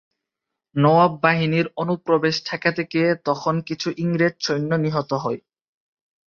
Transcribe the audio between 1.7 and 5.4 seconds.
অনুপ্রবেশ ঠেকাতে গিয়ে তখন কিছু ইংরেজ সৈন্য নিহত হয়।